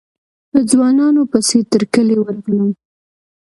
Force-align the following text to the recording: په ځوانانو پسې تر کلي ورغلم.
په 0.51 0.59
ځوانانو 0.71 1.21
پسې 1.31 1.59
تر 1.71 1.81
کلي 1.93 2.15
ورغلم. 2.19 2.69